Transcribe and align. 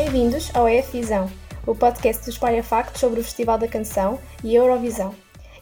Bem-vindos 0.00 0.52
ao 0.54 0.68
EF 0.68 0.92
Visão, 0.92 1.28
o 1.66 1.74
podcast 1.74 2.24
do 2.24 2.30
Espalha 2.30 2.62
Factos 2.62 3.00
sobre 3.00 3.18
o 3.18 3.24
Festival 3.24 3.58
da 3.58 3.66
Canção 3.66 4.16
e 4.44 4.54
Eurovisão. 4.54 5.12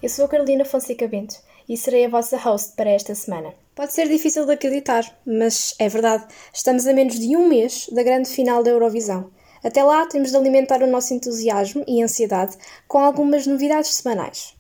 Eu 0.03 0.11
sou 0.11 0.27
a 0.27 0.29
Carolina 0.29 0.63
Fonseca 0.63 1.09
Bento 1.09 1.37
e 1.67 1.75
serei 1.75 2.05
a 2.05 2.09
vossa 2.11 2.37
host 2.37 2.77
para 2.77 2.91
esta 2.91 3.15
semana. 3.15 3.55
Pode 3.75 3.95
ser 3.95 4.07
difícil 4.07 4.45
de 4.45 4.53
acreditar, 4.53 5.07
mas 5.27 5.75
é 5.79 5.89
verdade. 5.89 6.27
Estamos 6.53 6.87
a 6.87 6.93
menos 6.93 7.19
de 7.19 7.35
um 7.35 7.49
mês 7.49 7.89
da 7.91 8.03
grande 8.03 8.29
final 8.29 8.63
da 8.63 8.71
Eurovisão. 8.71 9.31
Até 9.65 9.83
lá, 9.83 10.05
temos 10.05 10.33
de 10.33 10.37
alimentar 10.37 10.83
o 10.83 10.87
nosso 10.87 11.15
entusiasmo 11.15 11.83
e 11.89 12.03
ansiedade 12.03 12.59
com 12.87 12.99
algumas 12.99 13.47
novidades 13.47 13.95
semanais. 13.95 14.55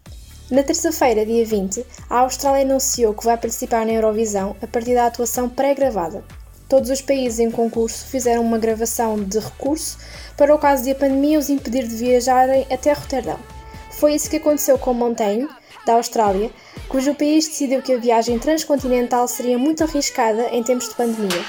Na 0.50 0.63
terça-feira, 0.63 1.27
dia 1.27 1.45
20, 1.45 1.85
a 2.08 2.21
Austrália 2.21 2.64
anunciou 2.64 3.13
que 3.13 3.27
vai 3.27 3.36
participar 3.36 3.85
na 3.85 3.93
Eurovisão 3.93 4.57
a 4.63 4.67
partir 4.67 4.95
da 4.95 5.04
atuação 5.04 5.50
pré-gravada. 5.50 6.25
Todos 6.68 6.90
os 6.90 7.00
países 7.00 7.38
em 7.38 7.50
concurso 7.50 8.06
fizeram 8.06 8.43
uma 8.43 8.58
gravação 8.58 9.22
de 9.22 9.38
recurso 9.38 9.98
para 10.36 10.54
o 10.54 10.58
caso 10.58 10.82
de 10.82 10.90
a 10.90 10.94
pandemia 10.94 11.39
os 11.39 11.48
impedir 11.48 11.86
de 11.86 11.94
viajarem 11.94 12.66
até 12.70 12.92
Roterdão. 12.92 13.39
Foi 13.92 14.14
isso 14.14 14.29
que 14.29 14.36
aconteceu 14.36 14.76
com 14.76 14.92
Montaigne, 14.92 15.48
da 15.86 15.94
Austrália, 15.94 16.50
cujo 16.89 17.14
país 17.14 17.46
decidiu 17.46 17.80
que 17.80 17.92
a 17.92 17.98
viagem 17.98 18.39
transcontinental 18.39 19.29
seria 19.29 19.56
muito 19.56 19.84
arriscada 19.84 20.48
em 20.50 20.62
tempos 20.62 20.89
de 20.89 20.96
pandemia. 20.96 21.44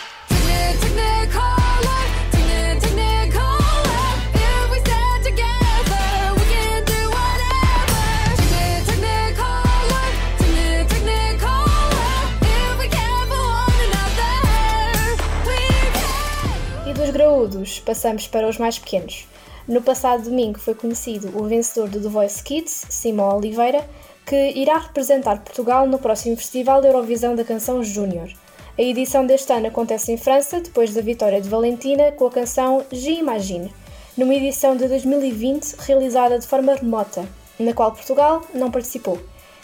Graúdos, 17.67 17.79
passamos 17.79 18.27
para 18.27 18.47
os 18.47 18.57
mais 18.57 18.79
pequenos. 18.79 19.27
No 19.67 19.81
passado 19.81 20.23
domingo 20.23 20.59
foi 20.59 20.73
conhecido 20.73 21.37
o 21.37 21.43
vencedor 21.43 21.89
do 21.89 22.01
The 22.01 22.07
Voice 22.07 22.41
Kids, 22.41 22.85
Simão 22.89 23.35
Oliveira, 23.37 23.85
que 24.25 24.51
irá 24.51 24.77
representar 24.77 25.43
Portugal 25.43 25.85
no 25.85 25.99
próximo 25.99 26.37
Festival 26.37 26.81
da 26.81 26.87
Eurovisão 26.87 27.35
da 27.35 27.43
Canção 27.43 27.83
Júnior. 27.83 28.29
A 28.77 28.81
edição 28.81 29.25
deste 29.25 29.51
ano 29.51 29.67
acontece 29.67 30.11
em 30.11 30.17
França, 30.17 30.61
depois 30.61 30.93
da 30.93 31.01
vitória 31.01 31.41
de 31.41 31.49
Valentina 31.49 32.11
com 32.13 32.27
a 32.27 32.31
canção 32.31 32.85
J'imagine, 32.91 33.73
numa 34.15 34.35
edição 34.35 34.75
de 34.77 34.87
2020 34.87 35.75
realizada 35.79 36.39
de 36.39 36.47
forma 36.47 36.75
remota, 36.75 37.27
na 37.59 37.73
qual 37.73 37.91
Portugal 37.91 38.43
não 38.53 38.71
participou. 38.71 39.19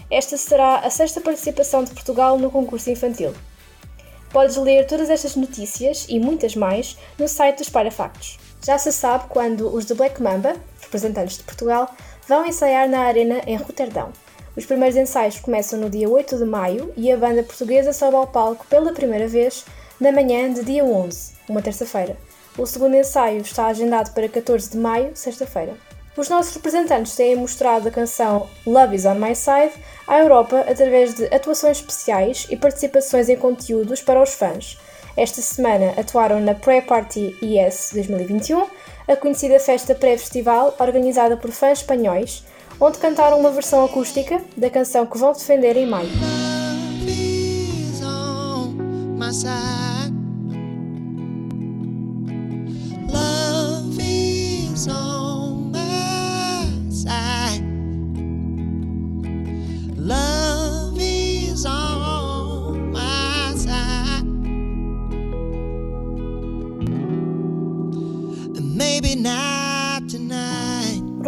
Esta 0.09 0.35
será 0.35 0.79
a 0.79 0.89
sexta 0.89 1.21
participação 1.21 1.83
de 1.83 1.91
Portugal 1.91 2.37
no 2.37 2.51
concurso 2.51 2.89
infantil. 2.89 3.33
Podes 4.33 4.57
ler 4.57 4.87
todas 4.87 5.11
estas 5.11 5.35
notícias 5.35 6.07
e 6.09 6.19
muitas 6.19 6.55
mais 6.55 6.97
no 7.19 7.27
site 7.27 7.59
dos 7.59 7.69
Parafactos. 7.69 8.39
Já 8.65 8.79
se 8.79 8.91
sabe 8.91 9.25
quando 9.29 9.71
os 9.71 9.85
The 9.85 9.93
Black 9.93 10.23
Mamba, 10.23 10.55
representantes 10.81 11.37
de 11.37 11.43
Portugal, 11.43 11.87
vão 12.27 12.43
ensaiar 12.43 12.89
na 12.89 13.01
Arena 13.01 13.41
em 13.45 13.55
Roterdão. 13.57 14.11
Os 14.57 14.65
primeiros 14.65 14.97
ensaios 14.97 15.39
começam 15.39 15.79
no 15.79 15.87
dia 15.87 16.09
8 16.09 16.37
de 16.37 16.45
maio 16.45 16.91
e 16.97 17.11
a 17.11 17.17
banda 17.17 17.43
portuguesa 17.43 17.93
sobe 17.93 18.15
ao 18.15 18.25
palco 18.25 18.65
pela 18.67 18.91
primeira 18.91 19.27
vez 19.27 19.65
na 19.99 20.11
manhã 20.11 20.51
de 20.51 20.63
dia 20.63 20.83
11, 20.83 21.33
uma 21.47 21.61
terça-feira. 21.61 22.17
O 22.57 22.65
segundo 22.65 22.95
ensaio 22.95 23.41
está 23.41 23.67
agendado 23.67 24.13
para 24.15 24.27
14 24.27 24.71
de 24.71 24.77
maio, 24.77 25.11
sexta-feira. 25.15 25.77
Os 26.17 26.29
nossos 26.29 26.55
representantes 26.55 27.15
têm 27.15 27.35
mostrado 27.35 27.87
a 27.87 27.91
canção 27.91 28.47
Love 28.65 28.95
is 28.95 29.05
on 29.05 29.15
My 29.15 29.35
Side 29.35 29.73
à 30.07 30.19
Europa 30.19 30.65
através 30.69 31.13
de 31.13 31.25
atuações 31.33 31.77
especiais 31.77 32.47
e 32.49 32.57
participações 32.57 33.29
em 33.29 33.35
conteúdos 33.35 34.01
para 34.01 34.21
os 34.21 34.33
fãs. 34.33 34.77
Esta 35.15 35.41
semana 35.41 35.93
atuaram 35.97 36.39
na 36.39 36.55
Pre-Party 36.55 37.37
ES 37.41 37.91
2021, 37.93 38.65
a 39.07 39.15
conhecida 39.15 39.59
festa 39.59 39.93
pré-festival 39.93 40.75
organizada 40.79 41.37
por 41.37 41.51
fãs 41.51 41.79
espanhóis, 41.79 42.43
onde 42.79 42.97
cantaram 42.97 43.39
uma 43.39 43.51
versão 43.51 43.85
acústica 43.85 44.41
da 44.57 44.69
canção 44.69 45.05
que 45.05 45.17
vão 45.17 45.33
defender 45.33 45.77
em 45.77 45.85
maio. 45.85 46.09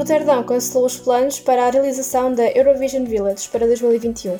Roterdão 0.06 0.44
cancelou 0.44 0.86
os 0.86 0.98
planos 0.98 1.40
para 1.40 1.66
a 1.66 1.70
realização 1.72 2.32
da 2.32 2.48
Eurovision 2.52 3.06
Village 3.06 3.50
para 3.50 3.66
2021. 3.66 4.38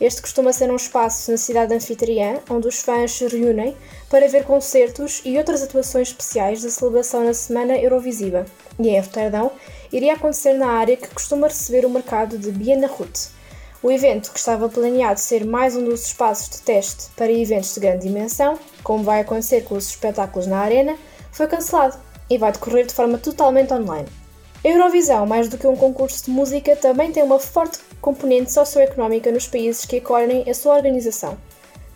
Este 0.00 0.20
costuma 0.20 0.52
ser 0.52 0.68
um 0.72 0.74
espaço 0.74 1.30
na 1.30 1.36
cidade 1.36 1.72
anfitriã 1.72 2.40
onde 2.50 2.66
os 2.66 2.80
fãs 2.80 3.12
se 3.12 3.28
reúnem 3.28 3.76
para 4.10 4.26
ver 4.26 4.42
concertos 4.42 5.22
e 5.24 5.38
outras 5.38 5.62
atuações 5.62 6.08
especiais 6.08 6.64
da 6.64 6.68
celebração 6.68 7.22
na 7.24 7.32
Semana 7.32 7.78
Eurovisiva. 7.78 8.44
E 8.76 8.88
em 8.88 8.98
Roterdão 8.98 9.52
iria 9.92 10.14
acontecer 10.14 10.54
na 10.54 10.66
área 10.66 10.96
que 10.96 11.06
costuma 11.06 11.46
receber 11.46 11.86
o 11.86 11.90
mercado 11.90 12.36
de 12.36 12.50
Biennahut. 12.50 13.28
O 13.84 13.92
evento, 13.92 14.32
que 14.32 14.38
estava 14.40 14.68
planeado 14.68 15.20
ser 15.20 15.46
mais 15.46 15.76
um 15.76 15.84
dos 15.84 16.06
espaços 16.06 16.48
de 16.48 16.62
teste 16.62 17.10
para 17.14 17.30
eventos 17.30 17.72
de 17.72 17.78
grande 17.78 18.08
dimensão, 18.08 18.58
como 18.82 19.04
vai 19.04 19.20
acontecer 19.20 19.62
com 19.62 19.76
os 19.76 19.90
espetáculos 19.90 20.48
na 20.48 20.58
Arena, 20.58 20.98
foi 21.30 21.46
cancelado 21.46 21.96
e 22.28 22.36
vai 22.36 22.50
decorrer 22.50 22.84
de 22.84 22.94
forma 22.94 23.16
totalmente 23.16 23.72
online. 23.72 24.08
A 24.64 24.68
Eurovisão, 24.68 25.26
mais 25.26 25.46
do 25.46 25.58
que 25.58 25.66
um 25.66 25.76
concurso 25.76 26.24
de 26.24 26.30
música, 26.30 26.74
também 26.74 27.12
tem 27.12 27.22
uma 27.22 27.38
forte 27.38 27.78
componente 28.00 28.50
socioeconómica 28.50 29.30
nos 29.30 29.46
países 29.46 29.84
que 29.84 29.98
acolhem 29.98 30.48
a 30.48 30.54
sua 30.54 30.76
organização. 30.76 31.36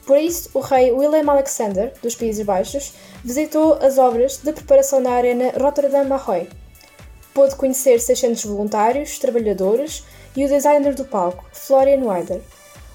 Por 0.07 0.19
isso, 0.19 0.51
o 0.53 0.61
rei 0.61 0.93
Willem 0.93 1.27
Alexander, 1.27 1.95
dos 2.03 2.15
Países 2.15 2.45
Baixos, 2.45 2.93
visitou 3.25 3.79
as 3.81 3.97
obras 3.97 4.37
de 4.37 4.53
preparação 4.53 5.03
da 5.03 5.13
Arena 5.13 5.51
Rotterdam 5.59 6.13
Ahoy. 6.13 6.47
Pôde 7.33 7.57
conhecer 7.57 8.01
600 8.01 8.45
voluntários, 8.45 9.19
trabalhadores 9.19 10.05
e 10.37 10.45
o 10.45 10.49
designer 10.49 10.95
do 10.95 11.07
palco, 11.07 11.47
Florian 11.53 12.05
Weider. 12.05 12.43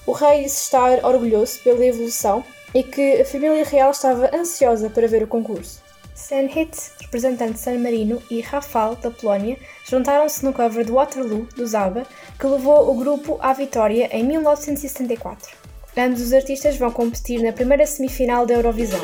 O 0.06 0.12
rei 0.12 0.44
disse 0.44 0.66
estar 0.66 1.04
orgulhoso 1.04 1.60
pela 1.64 1.84
evolução 1.84 2.44
e 2.76 2.84
que 2.84 3.22
a 3.22 3.26
família 3.26 3.66
real 3.66 3.90
estava 3.90 4.30
ansiosa 4.36 4.88
para 4.88 5.08
ver 5.08 5.24
o 5.24 5.28
concurso. 5.28 5.82
Senhit, 6.14 6.92
representante 7.02 7.54
de 7.54 7.60
San 7.60 7.80
Marino, 7.80 8.22
e 8.30 8.42
Rafal, 8.42 8.96
da 8.96 9.10
Polónia, 9.10 9.58
juntaram-se 9.86 10.44
no 10.46 10.54
cover 10.54 10.86
de 10.86 10.92
Waterloo, 10.92 11.48
do 11.56 11.66
Zaba, 11.66 12.06
que 12.40 12.48
levou 12.48 12.90
o 12.90 12.96
grupo 12.96 13.38
à 13.42 13.54
vitória 13.54 14.10
em 14.12 14.24
1974. 14.24 15.56
Ambos 15.98 16.22
os 16.22 16.34
artistas 16.34 16.78
vão 16.78 16.92
competir 16.92 17.42
na 17.42 17.52
primeira 17.52 17.86
semifinal 17.86 18.46
da 18.46 18.56
Eurovisão. 18.56 19.02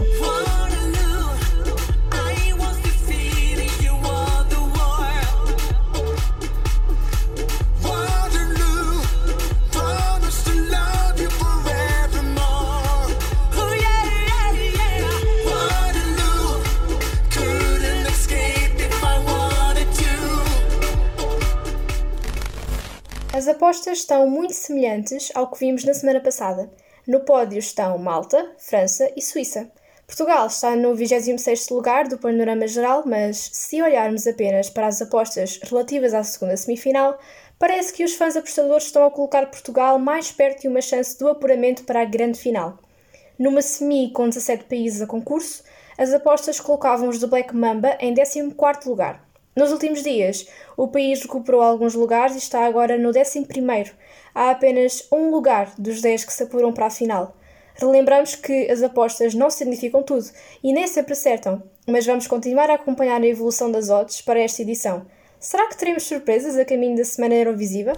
As 23.31 23.47
apostas 23.47 24.00
estão 24.00 24.28
muito 24.28 24.53
semelhantes 24.53 25.31
ao 25.35 25.52
que 25.52 25.59
vimos 25.59 25.84
na 25.84 25.93
semana 25.93 26.20
passada. 26.20 26.70
No 27.08 27.20
pódio 27.20 27.59
estão 27.59 27.96
Malta, 27.99 28.53
França 28.58 29.09
e 29.16 29.22
Suíça. 29.22 29.72
Portugal 30.08 30.47
está 30.47 30.76
no 30.76 30.96
26º 30.96 31.72
lugar 31.72 32.08
do 32.08 32.17
panorama 32.17 32.67
geral, 32.67 33.03
mas 33.05 33.37
se 33.53 33.79
olharmos 33.84 34.26
apenas 34.26 34.72
para 34.72 34.87
as 34.87 34.99
apostas 34.99 35.59
relativas 35.61 36.16
à 36.16 36.23
segunda 36.23 36.58
semifinal, 36.58 37.20
parece 37.59 37.93
que 37.93 38.03
os 38.03 38.16
fãs 38.16 38.35
apostadores 38.35 38.85
estão 38.85 39.05
a 39.05 39.11
colocar 39.11 39.46
Portugal 39.46 39.99
mais 39.99 40.32
perto 40.32 40.61
de 40.61 40.67
uma 40.67 40.82
chance 40.82 41.17
do 41.17 41.29
apuramento 41.29 41.84
para 41.84 42.02
a 42.02 42.05
grande 42.05 42.40
final. 42.40 42.79
Numa 43.37 43.61
semi 43.61 44.11
com 44.11 44.28
17 44.28 44.64
países 44.64 45.03
a 45.03 45.08
concurso, 45.08 45.64
as 45.99 46.11
apostas 46.11 46.59
colocavam 46.59 47.08
os 47.08 47.20
do 47.20 47.28
Black 47.28 47.55
Mamba 47.55 47.96
em 47.99 48.11
14º 48.16 48.87
lugar. 48.87 49.28
Nos 49.55 49.72
últimos 49.72 50.03
dias, 50.03 50.47
o 50.78 50.87
país 50.87 51.22
recuperou 51.22 51.61
alguns 51.61 51.93
lugares 51.93 52.35
e 52.35 52.40
está 52.40 52.66
agora 52.66 52.97
no 52.97 53.09
11. 53.09 53.46
Há 54.34 54.51
apenas 54.51 55.07
um 55.11 55.31
lugar 55.31 55.73
dos 55.78 56.01
10 56.01 56.25
que 56.25 56.34
se 56.34 56.43
apuram 56.43 56.72
para 56.72 56.85
a 56.85 56.91
final. 56.91 57.35
Relembramos 57.75 58.35
que 58.35 58.69
as 58.69 58.84
apostas 58.84 59.34
não 59.34 59.49
significam 59.49 60.03
tudo 60.03 60.25
e 60.63 60.73
nem 60.73 60.85
sempre 60.85 61.13
acertam, 61.13 61.63
mas 61.87 62.05
vamos 62.05 62.28
continuar 62.28 62.69
a 62.69 62.75
acompanhar 62.75 63.22
a 63.22 63.28
evolução 63.28 63.72
das 63.72 63.90
odds 63.90 64.22
para 64.22 64.40
esta 64.40 64.61
edição. 64.61 65.05
Será 65.40 65.67
que 65.67 65.78
teremos 65.78 66.03
surpresas 66.03 66.57
a 66.57 66.66
caminho 66.66 66.97
da 66.97 67.05
Semana 67.05 67.35
Eurovisiva? 67.35 67.93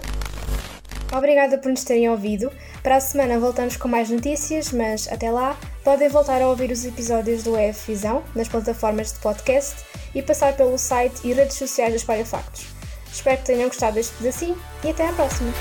Obrigada 1.12 1.58
por 1.58 1.70
nos 1.70 1.84
terem 1.84 2.08
ouvido. 2.08 2.50
Para 2.82 2.96
a 2.96 3.00
semana 3.00 3.38
voltamos 3.38 3.76
com 3.76 3.88
mais 3.88 4.08
notícias, 4.08 4.72
mas 4.72 5.06
até 5.08 5.30
lá 5.30 5.58
podem 5.84 6.08
voltar 6.08 6.40
a 6.40 6.48
ouvir 6.48 6.70
os 6.70 6.84
episódios 6.84 7.42
do 7.42 7.56
EF 7.56 7.86
Visão 7.86 8.22
nas 8.34 8.48
plataformas 8.48 9.12
de 9.12 9.18
podcast 9.18 9.84
e 10.14 10.22
passar 10.22 10.56
pelo 10.56 10.78
site 10.78 11.20
e 11.24 11.32
redes 11.32 11.56
sociais 11.56 11.90
da 11.90 11.96
Espalha 11.96 12.24
Factos. 12.24 12.66
Espero 13.12 13.38
que 13.38 13.46
tenham 13.46 13.68
gostado 13.68 13.94
deste 13.94 14.14
pedacinho 14.16 14.56
e 14.84 14.90
até 14.90 15.08
à 15.08 15.12
próxima! 15.12 15.52